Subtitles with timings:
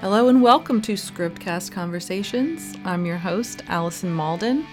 [0.00, 2.76] Hello and welcome to Scriptcast Conversations.
[2.84, 4.64] I'm your host, Alison Malden,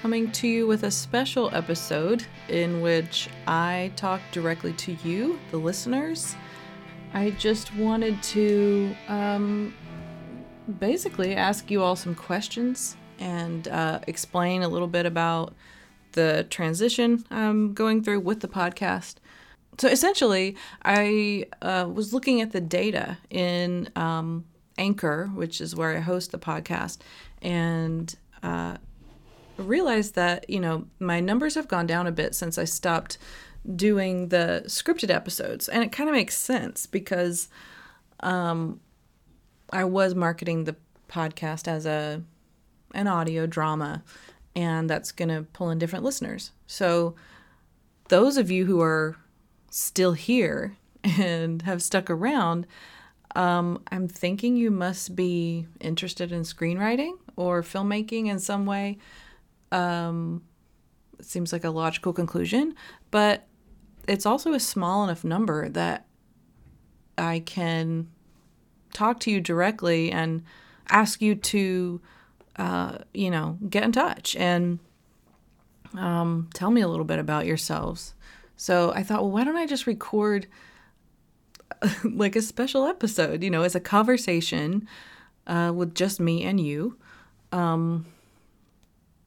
[0.00, 5.58] coming to you with a special episode in which I talk directly to you, the
[5.58, 6.36] listeners.
[7.12, 9.74] I just wanted to um,
[10.78, 15.52] basically ask you all some questions and uh, explain a little bit about
[16.12, 19.16] the transition I'm going through with the podcast.
[19.80, 24.44] So essentially, I uh, was looking at the data in um,
[24.76, 26.98] Anchor, which is where I host the podcast,
[27.40, 28.76] and uh,
[29.56, 33.16] realized that you know my numbers have gone down a bit since I stopped
[33.74, 37.48] doing the scripted episodes, and it kind of makes sense because
[38.20, 38.80] um,
[39.72, 40.76] I was marketing the
[41.08, 42.22] podcast as a
[42.92, 44.02] an audio drama,
[44.54, 46.50] and that's going to pull in different listeners.
[46.66, 47.14] So
[48.10, 49.16] those of you who are
[49.70, 52.66] still here and have stuck around,
[53.34, 58.98] um, I'm thinking you must be interested in screenwriting or filmmaking in some way.
[59.72, 60.42] Um,
[61.18, 62.74] it seems like a logical conclusion,
[63.10, 63.46] but
[64.08, 66.06] it's also a small enough number that
[67.16, 68.08] I can
[68.92, 70.42] talk to you directly and
[70.88, 72.00] ask you to,
[72.56, 74.80] uh, you know, get in touch and
[75.96, 78.14] um, tell me a little bit about yourselves.
[78.60, 80.46] So I thought, well, why don't I just record
[82.04, 84.86] like a special episode, you know, as a conversation
[85.46, 86.98] uh, with just me and you.
[87.52, 88.04] Um,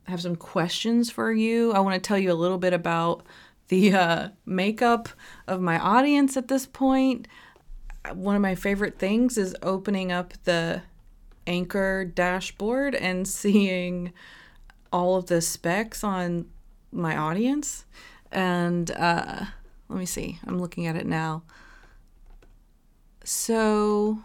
[0.08, 1.74] I have some questions for you.
[1.74, 3.24] I want to tell you a little bit about
[3.70, 5.10] the uh, makeup
[5.48, 7.28] of my audience at this point.
[8.14, 10.84] One of my favorite things is opening up the
[11.48, 14.14] Anchor dashboard and seeing
[14.92, 16.46] all of the specs on
[16.92, 17.86] my audience.
[18.34, 19.46] And uh,
[19.88, 21.44] let me see, I'm looking at it now.
[23.24, 24.20] So,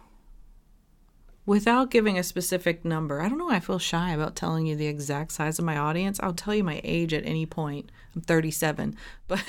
[1.47, 4.75] without giving a specific number, I don't know why I feel shy about telling you
[4.75, 6.19] the exact size of my audience.
[6.20, 7.92] I'll tell you my age at any point.
[8.17, 8.96] I'm 37,
[9.29, 9.45] but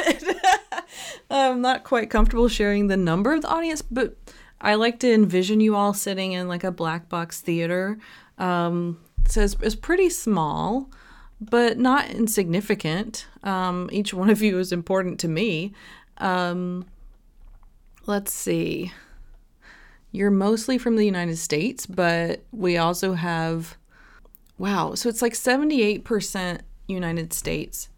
[1.31, 4.18] I'm not quite comfortable sharing the number of the audience, but
[4.62, 7.97] I like to envision you all sitting in like a black box theater.
[8.38, 10.90] Um, so it's, it's pretty small,
[11.42, 13.28] but not insignificant.
[13.44, 15.74] Um, each one of you is important to me.
[16.18, 16.86] Um,
[18.06, 18.92] let's see
[20.12, 23.78] you're mostly from the United States, but we also have,
[24.58, 27.90] wow, so it's like 78% United States,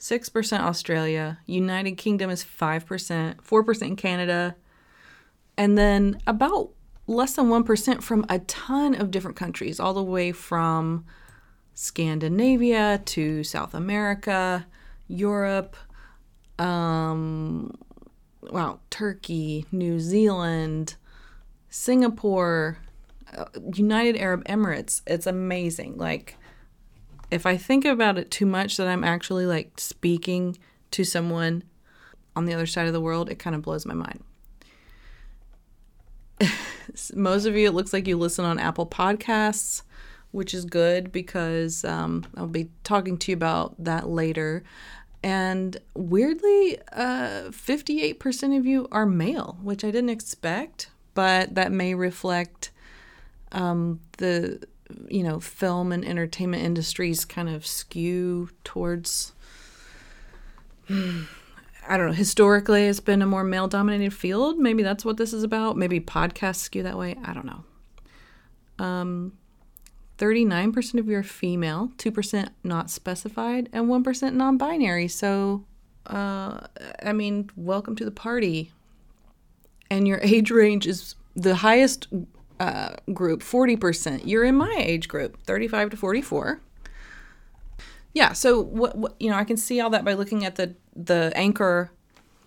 [0.00, 4.56] 6% Australia, United Kingdom is 5%, 4% in Canada,
[5.56, 6.70] and then about
[7.06, 11.04] less than 1% from a ton of different countries, all the way from
[11.80, 14.66] Scandinavia to South America,
[15.06, 15.76] Europe,
[16.58, 17.72] um,
[18.42, 20.96] wow, Turkey, New Zealand,
[21.70, 22.78] Singapore,
[23.32, 23.44] uh,
[23.74, 25.02] United Arab Emirates.
[25.06, 25.96] It's amazing.
[25.96, 26.34] Like,
[27.30, 30.58] if I think about it too much, that I'm actually like speaking
[30.90, 31.62] to someone
[32.34, 34.24] on the other side of the world, it kind of blows my mind.
[37.14, 39.82] Most of you, it looks like you listen on Apple Podcasts,
[40.30, 44.62] which is good because um, I'll be talking to you about that later.
[45.22, 51.94] And weirdly, uh, 58% of you are male, which I didn't expect, but that may
[51.94, 52.70] reflect
[53.52, 54.60] um, the
[55.08, 59.32] you know film and entertainment industries kind of skew towards
[60.90, 62.12] I don't know.
[62.12, 64.58] Historically, it's been a more male dominated field.
[64.58, 65.76] Maybe that's what this is about.
[65.76, 67.16] Maybe podcasts skew that way.
[67.24, 68.84] I don't know.
[68.84, 69.32] Um,
[70.18, 75.08] 39% of you are female, 2% not specified, and 1% non binary.
[75.08, 75.64] So,
[76.06, 76.66] uh,
[77.02, 78.72] I mean, welcome to the party
[79.90, 82.08] and your age range is the highest
[82.60, 84.22] uh, group, 40%.
[84.24, 86.60] You're in my age group, 35 to 44.
[88.14, 90.74] Yeah, so what, what you know, I can see all that by looking at the
[90.96, 91.92] the anchor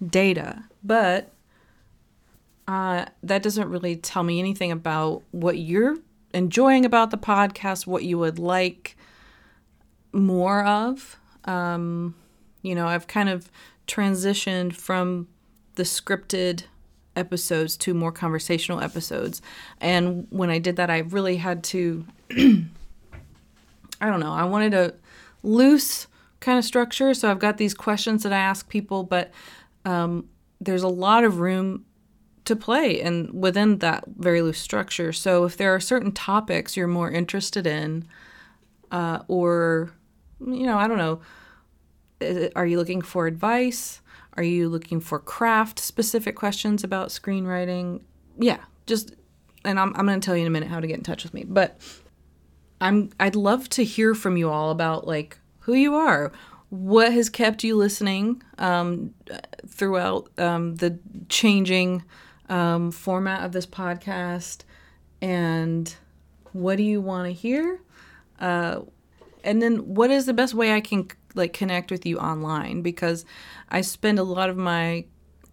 [0.05, 1.31] data, but
[2.67, 5.97] uh, that doesn't really tell me anything about what you're
[6.33, 8.95] enjoying about the podcast, what you would like
[10.13, 11.17] more of.
[11.45, 12.15] Um,
[12.61, 13.49] you know, I've kind of
[13.87, 15.27] transitioned from
[15.75, 16.63] the scripted
[17.15, 19.41] episodes to more conversational episodes.
[19.79, 22.65] And when I did that, I really had to, I
[24.01, 24.93] don't know, I wanted a
[25.43, 26.07] loose
[26.39, 27.13] kind of structure.
[27.13, 29.31] So I've got these questions that I ask people, but
[29.85, 30.27] um,
[30.59, 31.85] there's a lot of room
[32.51, 35.11] to play and within that very loose structure.
[35.11, 38.07] So if there are certain topics you're more interested in,
[38.91, 39.91] uh, or,
[40.39, 41.21] you know, I don't know,
[42.55, 44.01] are you looking for advice?
[44.37, 48.01] Are you looking for craft specific questions about screenwriting?
[48.37, 49.15] Yeah, just
[49.65, 51.33] and I'm, I'm to tell you in a minute how to get in touch with
[51.33, 51.79] me, but
[52.79, 56.31] I'm I'd love to hear from you all about like who you are,
[56.69, 59.13] what has kept you listening um,
[59.67, 60.97] throughout um, the
[61.29, 62.03] changing
[62.51, 64.59] um, format of this podcast,
[65.21, 65.95] and
[66.53, 67.79] what do you want to hear,
[68.39, 68.81] uh,
[69.43, 73.25] and then what is the best way I can like connect with you online because
[73.69, 75.05] I spend a lot of my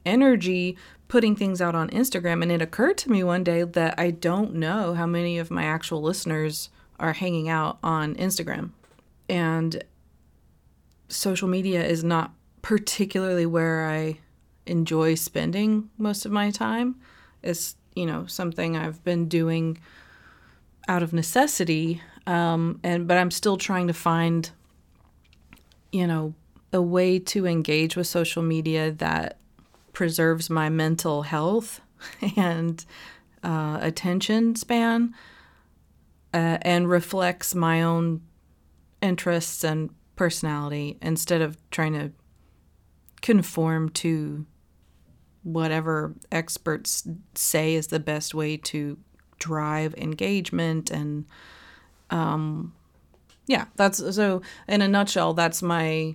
[0.04, 4.10] energy putting things out on Instagram and it occurred to me one day that I
[4.10, 6.68] don't know how many of my actual listeners
[6.98, 8.70] are hanging out on Instagram.
[9.28, 9.84] And
[11.08, 14.18] social media is not particularly where I
[14.68, 16.96] enjoy spending most of my time.
[17.42, 19.78] It's, you know, something I've been doing
[20.86, 22.02] out of necessity.
[22.26, 24.50] Um, and but I'm still trying to find,
[25.92, 26.34] you know,
[26.72, 29.38] a way to engage with social media that
[29.92, 31.80] preserves my mental health
[32.36, 32.84] and
[33.42, 35.14] uh, attention span
[36.34, 38.20] uh, and reflects my own
[39.00, 42.12] interests and personality instead of trying to
[43.22, 44.46] conform to
[45.48, 48.98] whatever experts say is the best way to
[49.38, 51.24] drive engagement and
[52.10, 52.74] um
[53.46, 56.14] yeah that's so in a nutshell that's my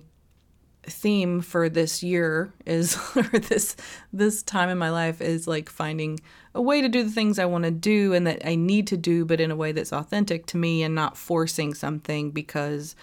[0.82, 3.74] theme for this year is or this
[4.12, 6.20] this time in my life is like finding
[6.54, 8.96] a way to do the things I want to do and that I need to
[8.96, 12.94] do but in a way that's authentic to me and not forcing something because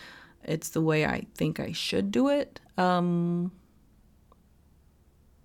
[0.43, 2.59] it's the way I think I should do it.
[2.77, 3.51] Um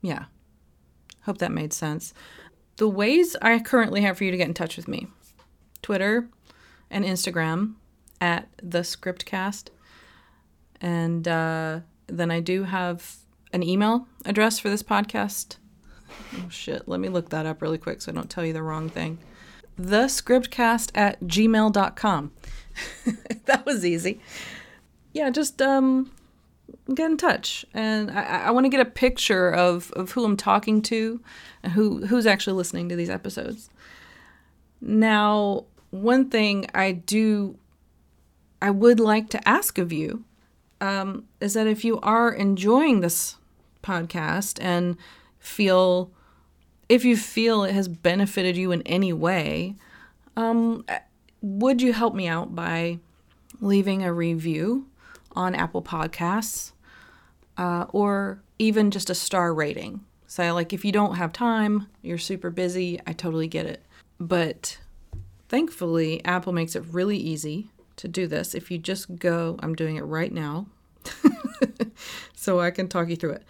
[0.02, 0.26] yeah.
[1.26, 2.14] Hope that made sense.
[2.76, 5.08] The ways I currently have for you to get in touch with me.
[5.82, 6.28] Twitter
[6.90, 7.74] and Instagram
[8.20, 9.68] at the scriptcast
[10.80, 13.16] and uh then I do have
[13.52, 15.56] an email address for this podcast.
[16.36, 18.62] Oh shit, let me look that up really quick so I don't tell you the
[18.62, 19.18] wrong thing.
[19.80, 22.32] Thescriptcast at gmail.com.
[23.44, 24.20] that was easy.
[25.12, 26.12] Yeah, just um
[26.94, 27.64] get in touch.
[27.74, 31.20] And I, I want to get a picture of, of who I'm talking to
[31.62, 33.70] and who who's actually listening to these episodes.
[34.80, 37.58] Now, one thing I do
[38.60, 40.24] I would like to ask of you
[40.80, 43.36] um, is that if you are enjoying this
[43.82, 44.96] podcast and
[45.38, 46.10] feel,
[46.88, 49.76] if you feel it has benefited you in any way,
[50.36, 50.84] um,
[51.40, 52.98] would you help me out by
[53.60, 54.86] leaving a review
[55.32, 56.72] on Apple Podcasts
[57.56, 60.04] uh, or even just a star rating?
[60.26, 63.84] So, like, if you don't have time, you're super busy, I totally get it.
[64.18, 64.78] But
[65.48, 69.96] thankfully, Apple makes it really easy to do this, if you just go, I'm doing
[69.96, 70.66] it right now,
[72.34, 73.44] so I can talk you through it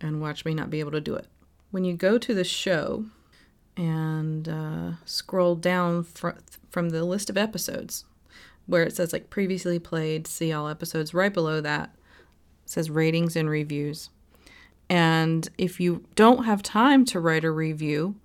[0.00, 1.26] and watch me not be able to do it.
[1.70, 3.04] When you go to the show
[3.76, 6.30] and uh, scroll down fr-
[6.70, 8.04] from the list of episodes
[8.66, 11.90] where it says like previously played, see all episodes, right below that
[12.68, 14.10] says ratings and reviews.
[14.90, 18.16] And if you don't have time to write a review,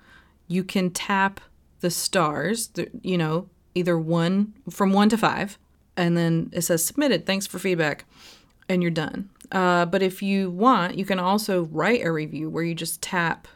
[0.48, 1.42] you can tap
[1.80, 2.69] the stars,
[3.01, 5.57] you know, either one from one to five,
[5.98, 7.25] and then it says submitted.
[7.25, 8.06] Thanks for feedback,
[8.69, 9.30] and you're done.
[9.51, 13.48] Uh, but if you want, you can also write a review where you just tap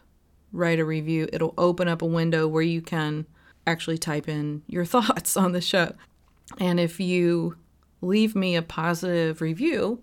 [0.52, 1.28] write a review.
[1.32, 3.26] It'll open up a window where you can
[3.66, 5.94] actually type in your thoughts on the show.
[6.60, 7.58] And if you
[8.02, 10.02] leave me a positive review,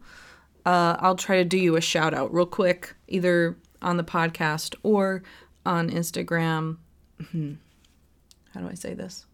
[0.64, 4.74] uh, I'll try to do you a shout out real quick, either on the podcast
[4.82, 5.22] or
[5.66, 6.78] on Instagram.
[7.30, 7.54] Hmm.
[8.52, 9.26] How do I say this?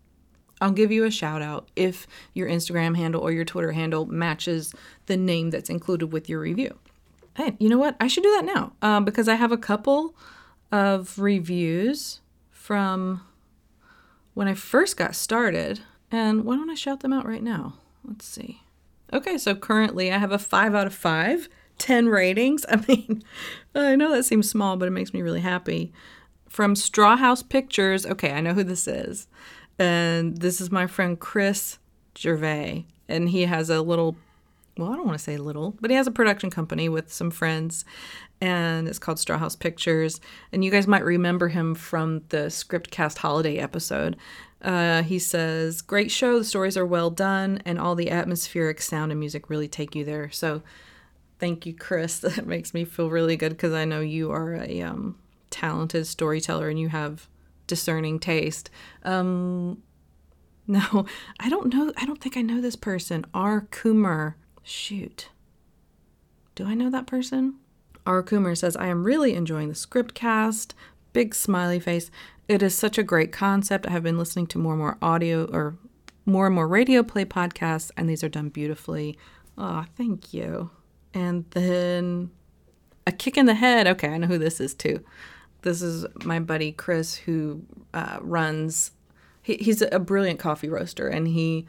[0.61, 4.75] I'll give you a shout out if your Instagram handle or your Twitter handle matches
[5.07, 6.79] the name that's included with your review.
[7.37, 7.97] Hey, you know what?
[8.01, 10.15] I should do that now um, because I have a couple
[10.71, 12.21] of reviews
[12.51, 13.23] from
[14.35, 15.81] when I first got started.
[16.11, 17.75] And why don't I shout them out right now?
[18.05, 18.63] Let's see.
[19.13, 21.49] Okay, so currently I have a five out of five,
[21.79, 22.65] 10 ratings.
[22.69, 23.23] I mean,
[23.75, 25.93] I know that seems small, but it makes me really happy.
[26.49, 28.07] From Strawhouse Pictures.
[28.07, 29.29] Okay, I know who this is.
[29.79, 31.79] And this is my friend Chris
[32.17, 32.87] Gervais.
[33.09, 34.17] And he has a little,
[34.81, 37.31] well, I don't want to say little, but he has a production company with some
[37.31, 37.85] friends.
[38.41, 40.21] And it's called Strawhouse Pictures.
[40.53, 44.17] And you guys might remember him from the Scriptcast holiday episode.
[44.63, 46.39] Uh, he says, Great show.
[46.39, 47.61] The stories are well done.
[47.65, 50.31] And all the atmospheric sound and music really take you there.
[50.31, 50.63] So
[51.39, 52.21] thank you, Chris.
[52.21, 55.19] That makes me feel really good because I know you are a um,
[55.51, 57.29] talented storyteller and you have
[57.67, 58.71] discerning taste.
[59.05, 59.83] Um,
[60.67, 61.05] no,
[61.39, 61.93] I don't know.
[61.97, 63.27] I don't think I know this person.
[63.35, 63.67] R.
[63.71, 64.35] Coomer.
[64.71, 65.31] Shoot.
[66.55, 67.57] Do I know that person?
[68.07, 68.23] R.
[68.23, 70.75] Coomer says, I am really enjoying the Scriptcast.
[71.13, 72.09] big smiley face.
[72.47, 73.89] It is such a great concept.
[73.89, 75.77] I have been listening to more and more audio or
[76.25, 79.19] more and more radio play podcasts, and these are done beautifully.
[79.59, 80.71] Oh, thank you.
[81.13, 82.31] And then
[83.09, 83.89] a kick in the head.
[83.89, 85.05] Okay, I know who this is too.
[85.63, 87.63] This is my buddy Chris, who
[87.93, 88.93] uh, runs.
[89.43, 91.67] He, he's a brilliant coffee roaster, and he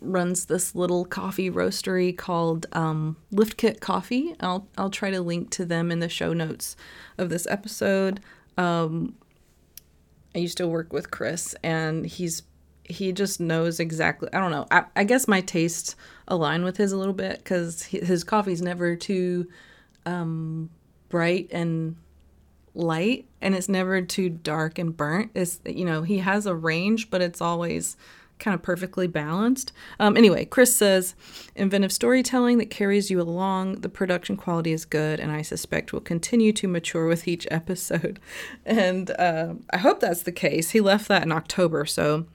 [0.00, 4.34] runs this little coffee roastery called um, Liftkit Coffee.
[4.40, 6.76] I'll I'll try to link to them in the show notes
[7.18, 8.20] of this episode.
[8.56, 9.14] Um,
[10.34, 12.42] I used to work with Chris, and he's
[12.84, 14.28] he just knows exactly.
[14.32, 14.66] I don't know.
[14.70, 15.96] I, I guess my tastes
[16.28, 19.48] align with his a little bit because his coffee's never too
[20.06, 20.70] um,
[21.08, 21.96] bright and
[22.74, 25.30] light, and it's never too dark and burnt.
[25.34, 27.96] It's you know he has a range, but it's always
[28.42, 29.72] kind of perfectly balanced.
[29.98, 31.14] Um, anyway, Chris says
[31.54, 33.80] inventive storytelling that carries you along.
[33.80, 38.18] The production quality is good, and I suspect will continue to mature with each episode.
[38.64, 40.70] And uh, I hope that's the case.
[40.70, 42.26] He left that in October, so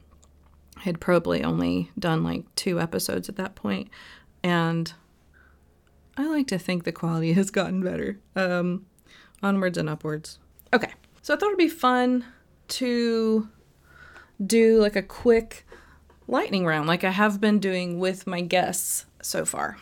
[0.80, 3.90] had probably only done like two episodes at that point.
[3.90, 3.90] point,
[4.44, 4.94] and
[6.16, 8.20] I like to think the quality has gotten better.
[8.36, 8.86] Um,
[9.44, 10.40] onwards and upwards.
[10.74, 12.26] Okay, so I thought it'd be fun
[12.70, 13.48] to
[14.46, 15.67] do like a quick
[16.28, 19.78] lightning round like I have been doing with my guests so far.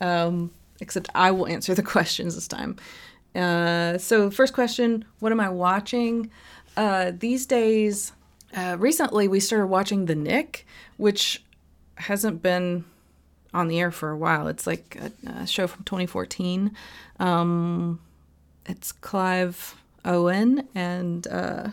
[0.00, 2.76] Um, except I will answer the questions this time.
[3.34, 6.30] Uh, so, first question What am I watching?
[6.76, 8.12] Uh, these days,
[8.56, 10.66] uh, recently we started watching The Knick,
[10.96, 11.42] which
[11.96, 12.84] hasn't been
[13.52, 14.46] on the air for a while.
[14.46, 16.74] It's like a, a show from 2014.
[17.18, 18.00] Um,
[18.66, 21.70] it's Clive Owen and uh,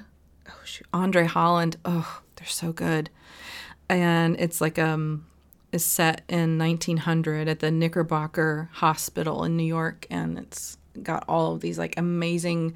[0.50, 1.78] oh shoot, Andre Holland.
[1.86, 3.10] Oh, they're so good
[3.90, 5.26] and it's like um
[5.76, 11.54] is set in 1900 at the Knickerbocker Hospital in New York, and it's got all
[11.54, 12.76] of these like amazing,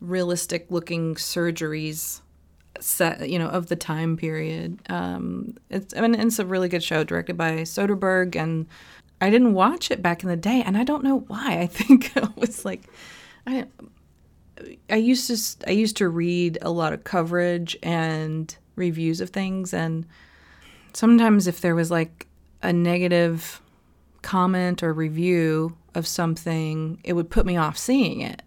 [0.00, 2.20] realistic looking surgeries
[2.78, 4.78] set you know of the time period.
[4.88, 8.66] Um, it's I mean it's a really good show directed by Soderbergh, and
[9.20, 11.58] I didn't watch it back in the day, and I don't know why.
[11.60, 12.82] I think it was like
[13.46, 13.66] I.
[14.90, 19.72] I used to I used to read a lot of coverage and reviews of things
[19.72, 20.04] and
[20.92, 22.26] sometimes if there was like
[22.62, 23.60] a negative
[24.22, 28.42] comment or review of something, it would put me off seeing it.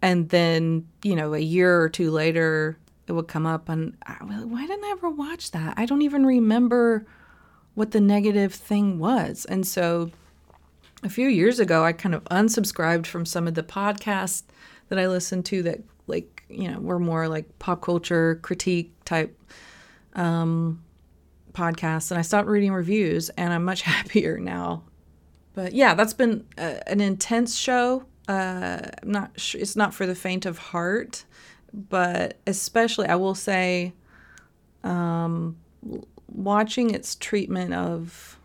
[0.00, 4.12] And then, you know, a year or two later, it would come up and I,
[4.22, 5.74] why didn't I ever watch that?
[5.76, 7.06] I don't even remember
[7.74, 9.44] what the negative thing was.
[9.46, 10.10] And so
[11.02, 14.42] a few years ago, I kind of unsubscribed from some of the podcasts
[14.88, 19.36] that I listened to that, like, you know, were more like pop culture critique type
[20.14, 20.82] um,
[21.58, 24.84] podcasts and I stopped reading reviews and I'm much happier now.
[25.54, 28.04] But yeah, that's been a, an intense show.
[28.28, 31.24] Uh, I'm not it's not for the faint of heart,
[31.72, 33.92] but especially I will say
[34.84, 35.56] um,
[36.28, 38.38] watching its treatment of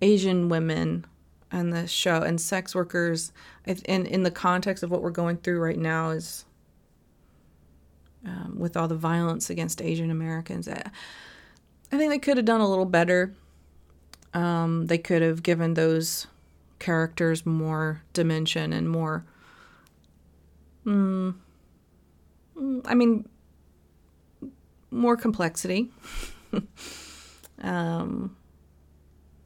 [0.00, 1.04] Asian women
[1.52, 3.32] and the show and sex workers
[3.66, 6.46] in in the context of what we're going through right now is
[8.24, 10.68] um, with all the violence against Asian Americans.
[10.68, 10.90] I
[11.96, 13.34] think they could have done a little better.
[14.32, 16.26] Um, they could have given those
[16.78, 19.24] characters more dimension and more.
[20.86, 21.34] Mm,
[22.56, 23.28] mm I mean,
[24.90, 25.90] more complexity.
[27.62, 28.36] um,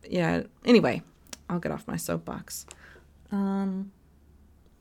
[0.08, 0.42] yeah.
[0.64, 1.02] Anyway,
[1.48, 2.66] I'll get off my soapbox.
[3.32, 3.90] Um,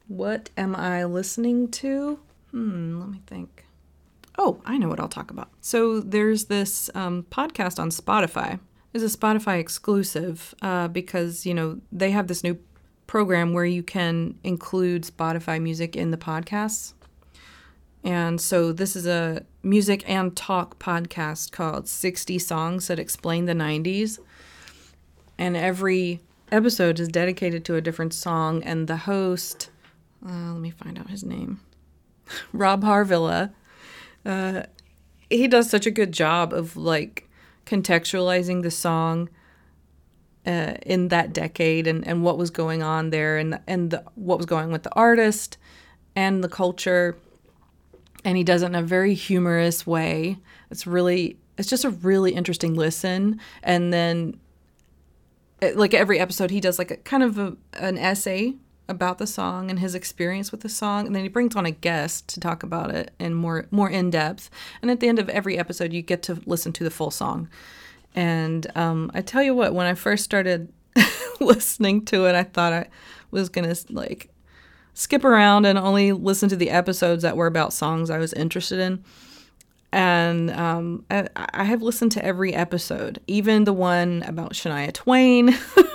[0.08, 2.20] what am I listening to?
[2.51, 3.00] Hmm.
[3.00, 3.65] Let me think.
[4.38, 5.50] Oh, I know what I'll talk about.
[5.62, 8.60] So there's this um, podcast on Spotify.
[8.94, 12.60] It's a Spotify exclusive uh, because you know they have this new
[13.08, 16.94] program where you can include Spotify music in the podcasts.
[18.04, 23.54] And so this is a music and talk podcast called 60 Songs That Explain the
[23.54, 24.20] 90s.
[25.38, 26.20] And every
[26.52, 29.70] episode is dedicated to a different song, and the host,
[30.25, 31.62] uh, let me find out his name,
[32.54, 33.52] Rob Harvilla,
[34.25, 34.63] uh,
[35.30, 37.30] he does such a good job of like
[37.65, 39.30] contextualizing the song
[40.46, 44.38] uh, in that decade and, and what was going on there and and the, what
[44.38, 45.58] was going with the artist
[46.15, 47.18] and the culture.
[48.25, 50.38] And he does it in a very humorous way.
[50.70, 53.39] It's really it's just a really interesting listen.
[53.62, 54.39] And then
[55.75, 58.56] like every episode he does like a kind of a, an essay
[58.90, 61.72] about the song and his experience with the song and then he brings on a
[61.72, 64.50] guest to talk about it in more more in depth
[64.82, 67.48] and at the end of every episode you get to listen to the full song.
[68.16, 70.72] And um, i tell you what when i first started
[71.40, 72.88] listening to it i thought i
[73.32, 74.30] was gonna like
[74.94, 78.80] skip around and only listen to the episodes that were about songs I was interested
[78.80, 79.04] in.
[79.92, 85.50] And um, I, I have listened to every episode, even the one about Shania Twain,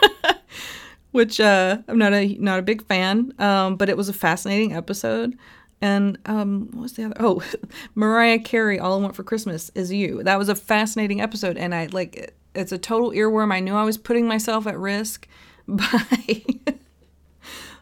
[1.18, 4.72] which uh, I'm not a not a big fan, um, but it was a fascinating
[4.72, 5.36] episode.
[5.80, 7.16] And um, what was the other?
[7.18, 7.42] Oh,
[7.96, 11.74] Mariah Carey, "All I Want for Christmas Is You." That was a fascinating episode, and
[11.74, 13.52] I like it's a total earworm.
[13.52, 15.26] I knew I was putting myself at risk
[15.68, 16.44] by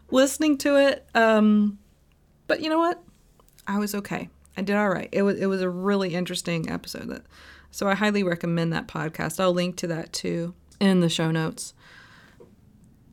[0.09, 1.07] listening to it.
[1.13, 1.77] Um,
[2.47, 3.03] but you know what?
[3.67, 4.29] I was okay.
[4.57, 5.09] I did all right.
[5.11, 7.09] It was it was a really interesting episode.
[7.09, 7.21] That,
[7.69, 9.39] so I highly recommend that podcast.
[9.39, 11.75] I'll link to that too in the show notes.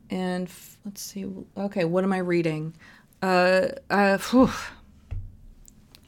[0.09, 1.25] And f- let's see.
[1.57, 2.75] Okay, what am I reading?
[3.21, 4.51] Uh, uh, whew.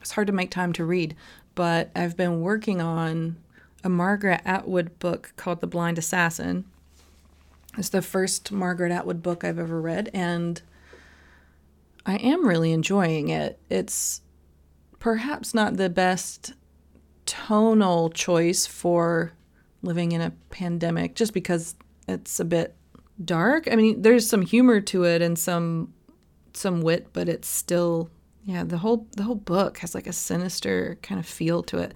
[0.01, 1.15] It's hard to make time to read,
[1.55, 3.37] but I've been working on
[3.83, 6.65] a Margaret Atwood book called The Blind Assassin.
[7.77, 10.61] It's the first Margaret Atwood book I've ever read, and
[12.05, 13.59] I am really enjoying it.
[13.69, 14.21] It's
[14.99, 16.53] perhaps not the best
[17.25, 19.33] tonal choice for
[19.83, 21.75] living in a pandemic just because
[22.07, 22.76] it's a bit
[23.23, 23.67] dark.
[23.71, 25.93] I mean, there's some humor to it and some
[26.53, 28.09] some wit, but it's still
[28.45, 31.93] yeah, the whole the whole book has like a sinister kind of feel to it.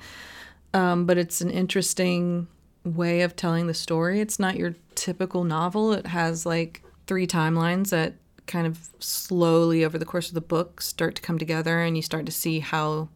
[0.73, 2.47] Um, but it's an interesting
[2.83, 4.21] way of telling the story.
[4.21, 5.93] It's not your typical novel.
[5.93, 8.15] It has like three timelines that
[8.47, 12.01] kind of slowly over the course of the book start to come together and you
[12.01, 13.09] start to see how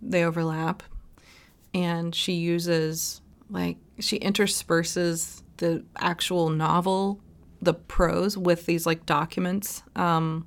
[0.00, 0.82] they overlap.
[1.74, 7.20] And she uses, like, she intersperses the actual novel,
[7.62, 10.46] the prose, with these, like, documents, um,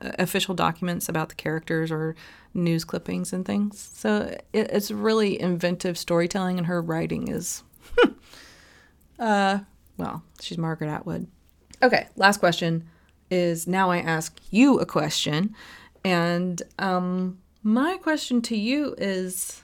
[0.00, 2.14] official documents about the characters or
[2.54, 3.90] news clippings and things.
[3.94, 7.62] So it, it's really inventive storytelling, and her writing is,
[9.18, 9.58] uh,
[9.96, 11.26] well, she's Margaret Atwood.
[11.82, 12.88] Okay, last question
[13.30, 15.54] is now I ask you a question.
[16.04, 19.62] And um, my question to you is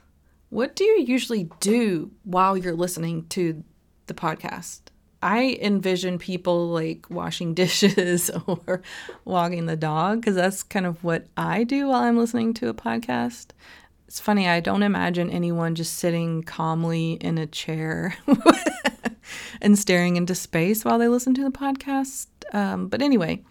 [0.50, 3.64] what do you usually do while you're listening to
[4.06, 4.80] the podcast?
[5.26, 8.80] I envision people like washing dishes or
[9.24, 12.74] walking the dog because that's kind of what I do while I'm listening to a
[12.74, 13.46] podcast.
[14.06, 18.14] It's funny, I don't imagine anyone just sitting calmly in a chair
[19.60, 22.28] and staring into space while they listen to the podcast.
[22.52, 23.42] Um, but anyway,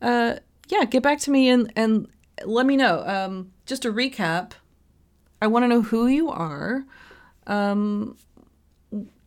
[0.00, 0.36] uh,
[0.68, 2.06] yeah, get back to me and and
[2.44, 3.04] let me know.
[3.04, 4.52] Um, just to recap,
[5.42, 6.84] I want to know who you are.
[7.48, 8.16] Um,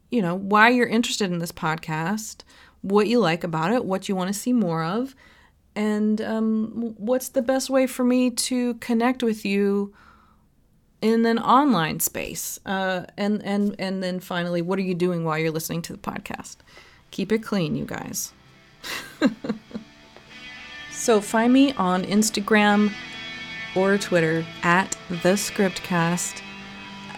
[0.09, 2.41] you know why you're interested in this podcast,
[2.81, 5.15] what you like about it, what you want to see more of,
[5.75, 9.93] and um, what's the best way for me to connect with you
[11.01, 12.59] in an online space.
[12.65, 15.99] Uh, and and and then finally, what are you doing while you're listening to the
[15.99, 16.57] podcast?
[17.11, 18.33] Keep it clean, you guys.
[20.97, 22.91] So find me on Instagram
[23.75, 26.41] or Twitter at the scriptcast,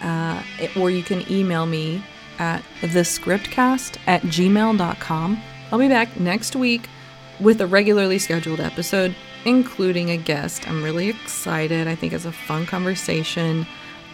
[0.02, 0.42] uh,
[0.78, 2.02] or you can email me
[2.40, 5.42] at thescriptcast at gmail.com.
[5.70, 6.88] I'll be back next week
[7.38, 10.68] with a regularly scheduled episode, including a guest.
[10.68, 11.86] I'm really excited.
[11.86, 13.66] I think it's a fun conversation.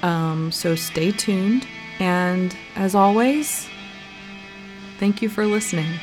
[0.02, 1.66] Um, so stay tuned.
[1.98, 3.68] And as always,
[4.98, 5.98] thank you for listening.